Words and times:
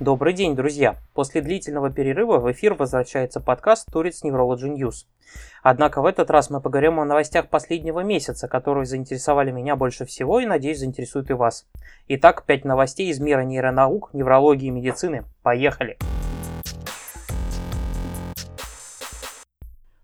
Добрый 0.00 0.32
день, 0.32 0.56
друзья! 0.56 0.96
После 1.12 1.42
длительного 1.42 1.90
перерыва 1.90 2.38
в 2.38 2.50
эфир 2.50 2.72
возвращается 2.72 3.38
подкаст 3.38 3.86
Turits 3.94 4.24
Neurology 4.24 4.74
News. 4.74 5.04
Однако 5.62 6.00
в 6.00 6.06
этот 6.06 6.30
раз 6.30 6.48
мы 6.48 6.62
поговорим 6.62 7.00
о 7.00 7.04
новостях 7.04 7.50
последнего 7.50 8.00
месяца, 8.00 8.48
которые 8.48 8.86
заинтересовали 8.86 9.50
меня 9.50 9.76
больше 9.76 10.06
всего 10.06 10.40
и, 10.40 10.46
надеюсь, 10.46 10.78
заинтересуют 10.78 11.28
и 11.28 11.34
вас. 11.34 11.66
Итак, 12.08 12.44
5 12.46 12.64
новостей 12.64 13.10
из 13.10 13.20
мира 13.20 13.42
нейронаук, 13.42 14.14
неврологии 14.14 14.68
и 14.68 14.70
медицины. 14.70 15.24
Поехали! 15.42 15.98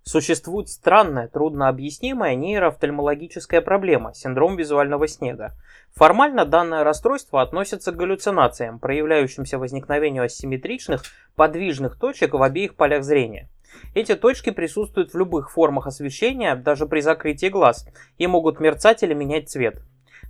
Существует 0.08 0.68
странная, 0.68 1.26
труднообъяснимая 1.26 2.36
нейроофтальмологическая 2.36 3.60
проблема– 3.60 4.12
синдром 4.14 4.54
визуального 4.54 5.08
снега. 5.08 5.54
Формально 5.96 6.44
данное 6.44 6.84
расстройство 6.84 7.42
относится 7.42 7.90
к 7.90 7.96
галлюцинациям, 7.96 8.78
проявляющимся 8.78 9.58
возникновению 9.58 10.22
асимметричных, 10.22 11.02
подвижных 11.34 11.98
точек 11.98 12.34
в 12.34 12.42
обеих 12.44 12.76
полях 12.76 13.02
зрения. 13.02 13.48
Эти 13.94 14.14
точки 14.14 14.50
присутствуют 14.50 15.12
в 15.12 15.18
любых 15.18 15.50
формах 15.50 15.88
освещения, 15.88 16.54
даже 16.54 16.86
при 16.86 17.00
закрытии 17.00 17.48
глаз, 17.48 17.88
и 18.16 18.28
могут 18.28 18.60
мерцать 18.60 19.02
или 19.02 19.12
менять 19.12 19.50
цвет. 19.50 19.82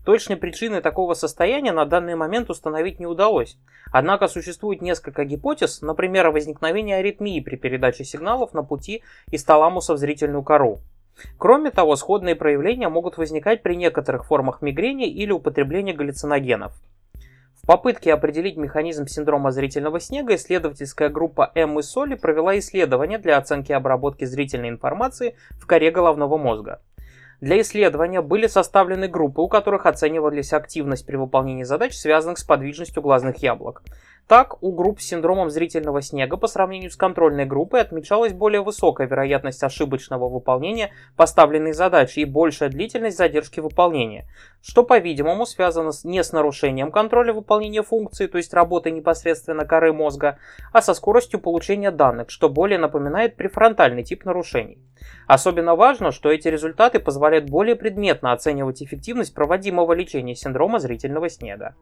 Точной 0.07 0.37
причины 0.37 0.83
такого 0.83 1.15
состояния 1.15 1.73
на 1.73 1.85
данный 1.85 2.15
момент 2.15 2.49
установить 2.49 3.01
не 3.01 3.07
удалось. 3.07 3.59
Однако 3.91 4.29
существует 4.29 4.81
несколько 4.81 5.25
гипотез, 5.25 5.83
например, 5.83 6.29
о 6.29 6.31
возникновении 6.31 6.95
аритмии 6.95 7.41
при 7.41 7.57
передаче 7.57 8.05
сигналов 8.05 8.55
на 8.55 8.63
пути 8.63 9.03
из 9.33 9.43
таламуса 9.43 9.95
в 9.95 9.99
зрительную 9.99 10.45
кору. 10.45 10.79
Кроме 11.39 11.73
того, 11.73 11.97
сходные 11.97 12.37
проявления 12.37 12.89
могут 12.89 13.17
возникать 13.17 13.65
при 13.65 13.75
некоторых 13.75 14.27
формах 14.27 14.63
мигрени 14.63 15.09
или 15.09 15.33
употреблении 15.33 15.93
галлюциногенов. 15.93 16.73
В 17.61 17.67
попытке 17.67 18.15
определить 18.15 18.57
механизм 18.57 19.09
синдрома 19.09 19.51
зрительного 19.51 19.99
снега 19.99 20.37
исследовательская 20.37 21.09
группа 21.09 21.51
и 21.53 21.83
Соли 21.83 22.15
провела 22.15 22.57
исследование 22.61 23.19
для 23.19 23.39
оценки 23.39 23.73
обработки 23.73 24.25
зрительной 24.25 24.69
информации 24.69 25.35
в 25.59 25.67
коре 25.67 25.91
головного 25.91 26.37
мозга. 26.37 26.81
Для 27.41 27.61
исследования 27.61 28.23
были 28.23 28.47
составлены 28.47 29.09
группы, 29.09 29.43
у 29.43 29.49
которых 29.49 29.87
оценивались 29.87 30.53
активность 30.53 31.07
при 31.07 31.17
выполнении 31.17 31.65
задач, 31.65 31.95
связанных 31.95 32.39
с 32.39 32.45
подвижностью 32.45 33.03
глазных 33.03 33.39
яблок. 33.39 33.83
Так, 34.29 34.61
у 34.61 34.73
групп 34.73 35.01
с 35.01 35.05
синдромом 35.05 35.51
зрительного 35.51 36.03
снега 36.03 36.37
по 36.37 36.49
сравнению 36.49 36.91
с 36.91 36.97
контрольной 36.97 37.45
группой 37.45 37.81
отмечалась 37.81 38.33
более 38.33 38.61
высокая 38.61 39.07
вероятность 39.07 39.63
ошибочного 39.63 40.29
выполнения 40.29 40.91
поставленной 41.15 41.73
задачи 41.73 42.19
и 42.19 42.25
большая 42.25 42.69
длительность 42.69 43.19
задержки 43.19 43.61
выполнения, 43.61 44.27
что, 44.63 44.83
по-видимому, 44.83 45.47
связано 45.47 45.93
не 46.03 46.25
с 46.25 46.33
нарушением 46.33 46.91
контроля 46.91 47.33
выполнения 47.33 47.85
функции, 47.85 48.27
то 48.27 48.37
есть 48.37 48.53
работы 48.53 48.91
непосредственно 48.91 49.65
коры 49.65 49.93
мозга, 49.93 50.39
а 50.73 50.83
со 50.83 50.95
скоростью 50.95 51.39
получения 51.39 51.93
данных, 51.93 52.31
что 52.31 52.49
более 52.49 52.81
напоминает 52.81 53.37
префронтальный 53.37 54.03
тип 54.03 54.25
нарушений. 54.25 54.81
Особенно 55.29 55.77
важно, 55.77 56.11
что 56.11 56.33
эти 56.33 56.49
результаты 56.49 56.99
позволяют 56.99 57.49
более 57.49 57.77
предметно 57.77 58.33
оценивать 58.33 58.83
эффективность 58.83 59.35
проводимого 59.35 59.93
лечения 59.93 60.35
синдрома 60.35 60.81
зрительного 60.81 61.29
снега. 61.29 61.77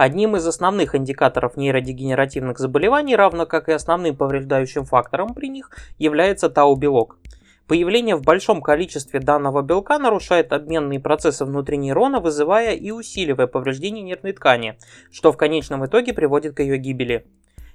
Одним 0.00 0.34
из 0.34 0.46
основных 0.46 0.94
индикаторов 0.94 1.58
нейродегенеративных 1.58 2.58
заболеваний, 2.58 3.16
равно 3.16 3.44
как 3.44 3.68
и 3.68 3.72
основным 3.72 4.16
повреждающим 4.16 4.86
фактором 4.86 5.34
при 5.34 5.48
них, 5.50 5.70
является 5.98 6.48
тау-белок. 6.48 7.18
Появление 7.66 8.16
в 8.16 8.22
большом 8.22 8.62
количестве 8.62 9.20
данного 9.20 9.60
белка 9.60 9.98
нарушает 9.98 10.54
обменные 10.54 11.00
процессы 11.00 11.44
внутри 11.44 11.76
нейрона, 11.76 12.20
вызывая 12.20 12.72
и 12.72 12.90
усиливая 12.90 13.46
повреждение 13.46 14.02
нервной 14.02 14.32
ткани, 14.32 14.78
что 15.12 15.32
в 15.32 15.36
конечном 15.36 15.84
итоге 15.84 16.14
приводит 16.14 16.56
к 16.56 16.60
ее 16.60 16.78
гибели. 16.78 17.26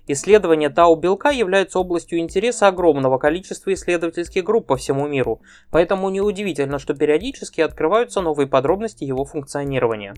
Исследования 0.08 0.72
тау-белка 0.72 1.30
являются 1.30 1.78
областью 1.78 2.18
интереса 2.18 2.70
огромного 2.70 3.20
количества 3.20 3.72
исследовательских 3.72 4.44
групп 4.44 4.66
по 4.66 4.78
всему 4.78 5.08
миру, 5.08 5.44
поэтому 5.70 6.10
неудивительно, 6.10 6.80
что 6.80 6.96
периодически 6.96 7.62
открываются 7.62 8.22
новые 8.22 8.48
подробности 8.48 9.04
его 9.04 9.26
функционирования. 9.26 10.16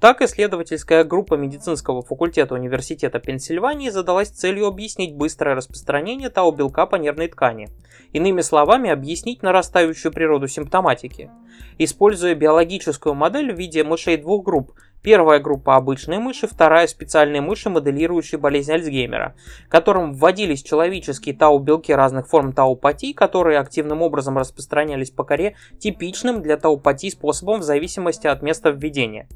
Так, 0.00 0.22
исследовательская 0.22 1.04
группа 1.04 1.34
медицинского 1.34 2.00
факультета 2.00 2.54
Университета 2.54 3.18
Пенсильвании 3.18 3.90
задалась 3.90 4.30
целью 4.30 4.66
объяснить 4.66 5.14
быстрое 5.14 5.54
распространение 5.54 6.30
тау-белка 6.30 6.86
по 6.86 6.96
нервной 6.96 7.28
ткани. 7.28 7.68
Иными 8.14 8.40
словами, 8.40 8.88
объяснить 8.88 9.42
нарастающую 9.42 10.10
природу 10.10 10.48
симптоматики. 10.48 11.30
Используя 11.76 12.34
биологическую 12.34 13.14
модель 13.14 13.52
в 13.52 13.58
виде 13.58 13.84
мышей 13.84 14.16
двух 14.16 14.42
групп– 14.42 14.72
Первая 15.02 15.40
группа 15.40 15.76
обычные 15.76 16.18
мыши, 16.18 16.46
вторая 16.46 16.86
специальные 16.86 17.40
мыши, 17.40 17.70
моделирующие 17.70 18.38
болезнь 18.38 18.72
Альцгеймера, 18.72 19.34
которым 19.70 20.12
вводились 20.12 20.62
человеческие 20.62 21.34
тау-белки 21.34 21.90
разных 21.90 22.28
форм 22.28 22.52
таупатии, 22.52 23.14
которые 23.14 23.58
активным 23.58 24.02
образом 24.02 24.36
распространялись 24.36 25.10
по 25.10 25.24
коре 25.24 25.56
типичным 25.78 26.42
для 26.42 26.58
таупатии 26.58 27.08
способом 27.08 27.60
в 27.60 27.62
зависимости 27.62 28.26
от 28.26 28.42
места 28.42 28.70
введения. 28.70 29.26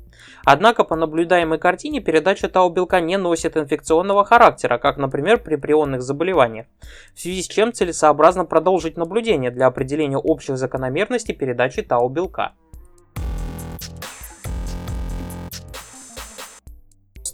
Однако 0.44 0.84
по 0.84 0.96
наблюдаемой 0.96 1.58
картине 1.58 2.00
передача 2.00 2.48
тау-белка 2.48 3.00
не 3.00 3.16
носит 3.16 3.56
инфекционного 3.56 4.26
характера, 4.26 4.76
как, 4.76 4.98
например, 4.98 5.38
при 5.38 5.56
прионных 5.56 6.02
заболеваниях, 6.02 6.66
в 7.14 7.20
связи 7.20 7.42
с 7.42 7.48
чем 7.48 7.72
целесообразно 7.72 8.44
продолжить 8.44 8.98
наблюдение 8.98 9.50
для 9.50 9.66
определения 9.66 10.18
общих 10.18 10.58
закономерностей 10.58 11.34
передачи 11.34 11.80
тау-белка. 11.80 12.52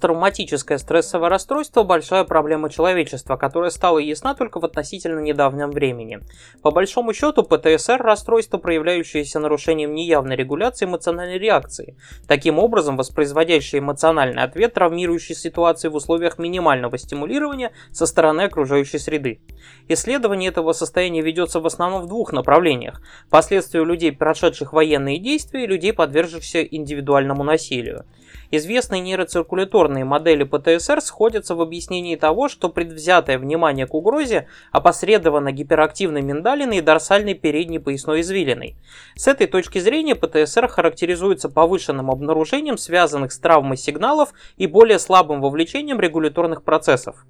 Посттравматическое 0.00 0.78
стрессовое 0.78 1.28
расстройство– 1.28 1.82
большая 1.84 2.24
проблема 2.24 2.70
человечества, 2.70 3.36
которая 3.36 3.68
стала 3.68 3.98
ясна 3.98 4.34
только 4.34 4.58
в 4.58 4.64
относительно 4.64 5.20
недавнем 5.20 5.70
времени. 5.70 6.20
По 6.62 6.70
большому 6.70 7.12
счету, 7.12 7.42
ПТСР– 7.42 7.98
расстройство, 8.00 8.56
проявляющееся 8.56 9.38
нарушением 9.40 9.94
неявной 9.94 10.36
регуляции 10.36 10.86
эмоциональной 10.86 11.38
реакции, 11.38 11.98
таким 12.26 12.58
образом 12.58 12.96
воспроизводящее 12.96 13.80
эмоциональный 13.80 14.42
ответ 14.42 14.72
травмирующей 14.72 15.34
ситуации 15.34 15.88
в 15.88 15.94
условиях 15.94 16.38
минимального 16.38 16.96
стимулирования 16.96 17.72
со 17.92 18.06
стороны 18.06 18.42
окружающей 18.42 18.98
среды. 18.98 19.40
Исследование 19.88 20.48
этого 20.48 20.72
состояния 20.72 21.20
ведется 21.20 21.60
в 21.60 21.66
основном 21.66 22.02
в 22.02 22.08
двух 22.08 22.32
направлениях– 22.32 23.02
последствия 23.30 23.84
людей, 23.84 24.12
прошедших 24.12 24.72
военные 24.72 25.18
действия, 25.18 25.64
и 25.64 25.66
людей, 25.66 25.92
подвергшихся 25.92 26.62
индивидуальному 26.62 27.44
насилию. 27.44 28.06
Известные 28.52 29.00
нейроциркуляторные 29.00 30.04
модели 30.04 30.42
ПТСР 30.42 31.00
сходятся 31.00 31.54
в 31.54 31.60
объяснении 31.60 32.16
того, 32.16 32.48
что 32.48 32.68
предвзятое 32.68 33.38
внимание 33.38 33.86
к 33.86 33.94
угрозе 33.94 34.48
опосредовано 34.72 35.52
гиперактивной 35.52 36.22
миндалиной 36.22 36.78
и 36.78 36.80
дорсальной 36.82 37.34
передней 37.34 37.78
поясной 37.78 38.22
извилиной. 38.22 38.76
С 39.14 39.28
этой 39.28 39.46
точки 39.46 39.78
зрения 39.78 40.16
ПТСР 40.16 40.66
характеризуется 40.66 41.48
повышенным 41.48 42.10
обнаружением 42.10 42.76
связанных 42.76 43.32
с 43.32 43.38
травмой 43.38 43.76
сигналов 43.76 44.32
и 44.56 44.66
более 44.66 44.98
слабым 44.98 45.40
вовлечением 45.40 46.00
регуляторных 46.00 46.64
процессов. 46.64 47.24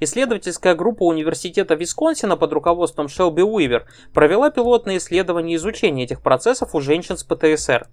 Исследовательская 0.00 0.74
группа 0.74 1.04
Университета 1.04 1.74
Висконсина 1.74 2.36
под 2.36 2.52
руководством 2.52 3.08
Шелби 3.08 3.42
Уивер 3.42 3.86
провела 4.12 4.50
пилотное 4.50 4.96
исследование 4.96 5.56
изучения 5.56 6.04
этих 6.04 6.22
процессов 6.22 6.74
у 6.74 6.80
женщин 6.80 7.16
с 7.16 7.24
ПТСР. 7.24 7.86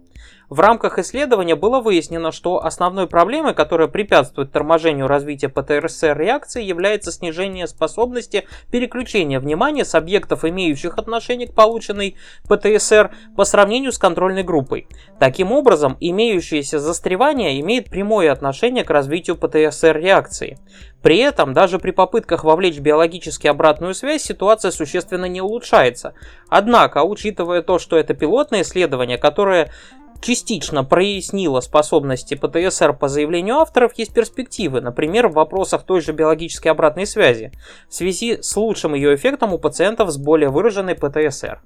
В 0.49 0.61
рамках 0.61 0.97
исследования 0.97 1.55
было 1.55 1.81
выяснено, 1.81 2.31
что 2.31 2.63
основной 2.63 3.07
проблемой, 3.07 3.53
которая 3.53 3.89
препятствует 3.89 4.51
торможению 4.51 5.07
развития 5.07 5.49
ПТСР 5.49 6.17
реакции, 6.17 6.63
является 6.63 7.11
снижение 7.11 7.67
способности 7.67 8.45
переключения 8.71 9.41
внимания 9.41 9.83
с 9.83 9.93
объектов, 9.93 10.45
имеющих 10.45 10.97
отношение 10.97 11.47
к 11.47 11.53
полученной 11.53 12.15
ПТСР, 12.47 13.11
по 13.35 13.43
сравнению 13.43 13.91
с 13.91 13.97
контрольной 13.97 14.43
группой. 14.43 14.87
Таким 15.19 15.51
образом, 15.51 15.97
имеющееся 15.99 16.79
застревание 16.79 17.59
имеет 17.59 17.89
прямое 17.89 18.31
отношение 18.31 18.85
к 18.85 18.89
развитию 18.89 19.35
ПТСР 19.35 19.97
реакции. 19.97 20.57
При 21.01 21.19
этом, 21.19 21.53
даже 21.53 21.79
при 21.79 21.91
попытках 21.91 22.43
вовлечь 22.43 22.79
биологически 22.79 23.47
обратную 23.47 23.93
связь, 23.93 24.23
ситуация 24.23 24.71
существенно 24.71 25.25
не 25.25 25.41
улучшается. 25.41 26.13
Однако, 26.49 27.03
учитывая 27.03 27.61
то, 27.61 27.79
что 27.79 27.97
это 27.97 28.13
пилотное 28.13 28.63
исследование, 28.63 29.17
которое 29.17 29.71
частично 30.21 30.83
прояснило 30.83 31.59
способности 31.59 32.35
ПТСР 32.35 32.93
по 32.93 33.07
заявлению 33.07 33.57
авторов, 33.57 33.93
есть 33.97 34.13
перспективы, 34.13 34.81
например, 34.81 35.27
в 35.27 35.33
вопросах 35.33 35.83
той 35.83 36.01
же 36.01 36.11
биологической 36.11 36.69
обратной 36.69 37.05
связи, 37.05 37.51
в 37.87 37.93
связи 37.93 38.41
с 38.41 38.55
лучшим 38.57 38.95
ее 38.95 39.15
эффектом 39.15 39.53
у 39.53 39.59
пациентов 39.59 40.09
с 40.09 40.17
более 40.17 40.49
выраженной 40.49 40.95
ПТСР. 40.95 41.61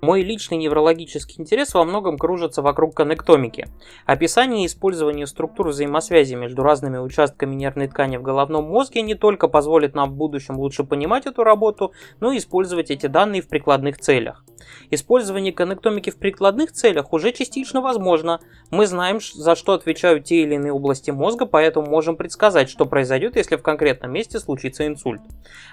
Мой 0.00 0.22
личный 0.22 0.56
неврологический 0.56 1.40
интерес 1.40 1.74
во 1.74 1.84
многом 1.84 2.16
кружится 2.16 2.62
вокруг 2.62 2.94
коннектомики. 2.94 3.68
Описание 4.06 4.64
и 4.64 4.66
использование 4.66 5.26
структур 5.26 5.68
взаимосвязи 5.68 6.34
между 6.34 6.62
разными 6.62 6.96
участками 6.96 7.54
нервной 7.54 7.88
ткани 7.88 8.16
в 8.16 8.22
головном 8.22 8.64
мозге 8.64 9.02
не 9.02 9.14
только 9.14 9.46
позволит 9.46 9.94
нам 9.94 10.10
в 10.10 10.14
будущем 10.14 10.56
лучше 10.56 10.84
понимать 10.84 11.26
эту 11.26 11.44
работу, 11.44 11.92
но 12.18 12.32
и 12.32 12.38
использовать 12.38 12.90
эти 12.90 13.06
данные 13.06 13.42
в 13.42 13.48
прикладных 13.48 13.98
целях. 13.98 14.44
Использование 14.90 15.52
коннектомики 15.52 16.10
в 16.10 16.16
прикладных 16.16 16.72
целях 16.72 17.12
уже 17.12 17.32
частично 17.32 17.80
возможно. 17.80 18.40
Мы 18.70 18.86
знаем, 18.86 19.18
за 19.20 19.54
что 19.54 19.72
отвечают 19.72 20.24
те 20.24 20.42
или 20.42 20.54
иные 20.54 20.72
области 20.72 21.10
мозга, 21.10 21.46
поэтому 21.46 21.88
можем 21.88 22.16
предсказать, 22.16 22.68
что 22.70 22.86
произойдет, 22.86 23.36
если 23.36 23.56
в 23.56 23.62
конкретном 23.62 24.12
месте 24.12 24.38
случится 24.38 24.86
инсульт. 24.86 25.20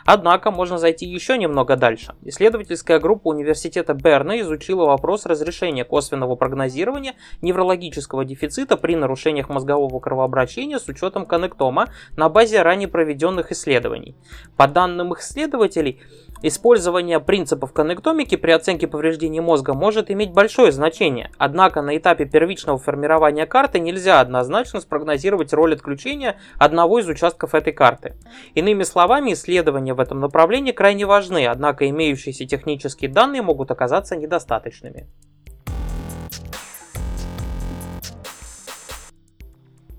Однако 0.05 0.51
можно 0.51 0.77
зайти 0.77 1.05
еще 1.05 1.37
немного 1.37 1.75
дальше. 1.75 2.15
Исследовательская 2.23 2.99
группа 2.99 3.29
университета 3.29 3.93
Берна 4.17 4.39
изучила 4.41 4.85
вопрос 4.85 5.27
разрешения 5.27 5.83
косвенного 5.83 6.35
прогнозирования 6.35 7.13
неврологического 7.43 8.25
дефицита 8.25 8.75
при 8.75 8.95
нарушениях 8.95 9.47
мозгового 9.47 9.99
кровообращения 9.99 10.79
с 10.79 10.87
учетом 10.87 11.27
коннектома 11.27 11.89
на 12.15 12.27
базе 12.27 12.63
ранее 12.63 12.87
проведенных 12.87 13.51
исследований. 13.51 14.15
По 14.55 14.67
данным 14.67 15.13
исследователей, 15.13 16.01
Использование 16.41 17.19
принципов 17.19 17.73
коннектомики 17.73 18.35
при 18.35 18.51
оценке 18.51 18.87
повреждений 18.87 19.39
мозга 19.39 19.73
может 19.73 20.11
иметь 20.11 20.31
большое 20.31 20.71
значение, 20.71 21.31
однако 21.37 21.81
на 21.81 21.97
этапе 21.97 22.25
первичного 22.25 22.77
формирования 22.77 23.45
карты 23.45 23.79
нельзя 23.79 24.19
однозначно 24.19 24.79
спрогнозировать 24.79 25.53
роль 25.53 25.73
отключения 25.73 26.37
одного 26.59 26.99
из 26.99 27.07
участков 27.07 27.55
этой 27.55 27.73
карты. 27.73 28.15
Иными 28.53 28.83
словами, 28.83 29.33
исследования 29.33 29.93
в 29.93 29.99
этом 29.99 30.19
направлении 30.19 30.71
крайне 30.71 31.05
важны, 31.05 31.47
однако 31.47 31.89
имеющиеся 31.89 32.45
технические 32.45 33.09
данные 33.09 33.41
могут 33.41 33.71
оказаться 33.71 34.15
недостаточными. 34.15 35.07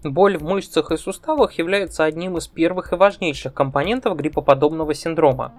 Боль 0.05 0.39
в 0.39 0.45
мышцах 0.45 0.93
и 0.93 0.97
суставах 0.97 1.55
является 1.55 2.05
одним 2.05 2.37
из 2.37 2.47
первых 2.47 2.93
и 2.93 2.97
важнейших 2.97 3.53
компонентов 3.53 4.17
гриппоподобного 4.17 4.95
синдрома. 4.95 5.53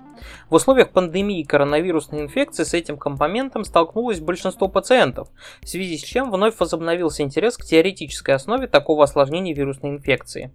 В 0.49 0.55
условиях 0.55 0.91
пандемии 0.91 1.43
коронавирусной 1.43 2.21
инфекции 2.21 2.63
с 2.63 2.73
этим 2.73 2.97
компонентом 2.97 3.65
столкнулось 3.65 4.21
большинство 4.21 4.69
пациентов, 4.69 5.27
в 5.61 5.67
связи 5.67 5.97
с 5.97 6.03
чем 6.03 6.31
вновь 6.31 6.57
возобновился 6.57 7.23
интерес 7.23 7.57
к 7.57 7.65
теоретической 7.65 8.33
основе 8.33 8.67
такого 8.67 9.03
осложнения 9.03 9.53
вирусной 9.53 9.91
инфекции. 9.91 10.51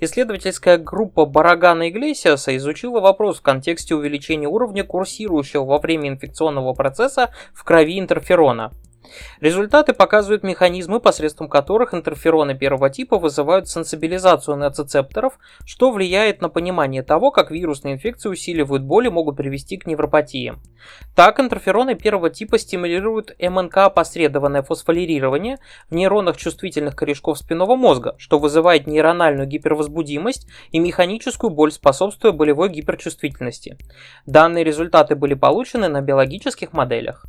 Исследовательская 0.00 0.78
группа 0.78 1.24
Барагана 1.24 1.88
Иглесиаса 1.88 2.56
изучила 2.56 3.00
вопрос 3.00 3.38
в 3.38 3.42
контексте 3.42 3.94
увеличения 3.94 4.48
уровня 4.48 4.82
курсирующего 4.82 5.64
во 5.64 5.78
время 5.78 6.08
инфекционного 6.08 6.72
процесса 6.74 7.32
в 7.54 7.62
крови 7.62 8.00
интерферона– 8.00 8.72
Результаты 9.40 9.92
показывают 9.92 10.42
механизмы, 10.42 11.00
посредством 11.00 11.48
которых 11.48 11.94
интерфероны 11.94 12.56
первого 12.56 12.90
типа 12.90 13.18
вызывают 13.18 13.68
сенсибилизацию 13.68 14.56
нецицепторов, 14.56 15.38
что 15.64 15.90
влияет 15.90 16.40
на 16.40 16.48
понимание 16.48 17.02
того, 17.02 17.30
как 17.30 17.50
вирусные 17.50 17.94
инфекции 17.94 18.28
усиливают 18.28 18.82
боль 18.82 19.06
и 19.06 19.10
могут 19.10 19.36
привести 19.36 19.76
к 19.76 19.86
невропатии. 19.86 20.54
Так, 21.14 21.40
интерфероны 21.40 21.94
первого 21.94 22.30
типа 22.30 22.58
стимулируют 22.58 23.32
МНК-опосредованное 23.38 24.62
фосфорилирование 24.62 25.58
в 25.90 25.94
нейронах 25.94 26.36
чувствительных 26.36 26.96
корешков 26.96 27.38
спинного 27.38 27.76
мозга, 27.76 28.14
что 28.18 28.38
вызывает 28.38 28.86
нейрональную 28.86 29.46
гипервозбудимость 29.46 30.46
и 30.70 30.78
механическую 30.78 31.50
боль, 31.50 31.72
способствуя 31.72 32.32
болевой 32.32 32.70
гиперчувствительности. 32.70 33.76
Данные 34.26 34.64
результаты 34.64 35.16
были 35.16 35.34
получены 35.34 35.88
на 35.88 36.00
биологических 36.00 36.72
моделях. 36.72 37.26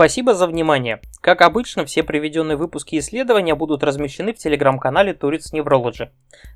Спасибо 0.00 0.32
за 0.32 0.46
внимание. 0.46 0.98
Как 1.20 1.42
обычно, 1.42 1.84
все 1.84 2.02
приведенные 2.02 2.56
выпуски 2.56 2.98
исследования 2.98 3.54
будут 3.54 3.82
размещены 3.82 4.32
в 4.32 4.38
телеграм-канале 4.38 5.12
Turits 5.12 5.52
Neurology. 5.52 6.08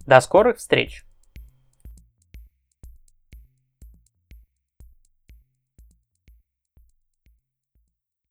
До 0.06 0.23
скорых 0.23 0.56
встреч! 0.56 1.05